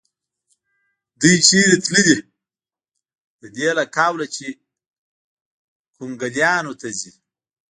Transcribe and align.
دوی 1.19 1.35
چېرې 1.47 1.77
تلې؟ 1.85 2.05
د 3.41 3.43
دې 3.55 3.69
له 3.79 3.85
قوله 3.95 4.25
چې 4.35 4.47
کونګلیانو 5.95 6.73
ته 6.81 6.87
ځي. 6.99 7.11